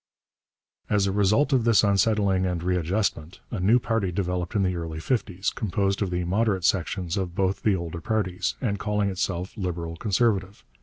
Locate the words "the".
4.63-4.75, 6.09-6.23, 7.61-7.75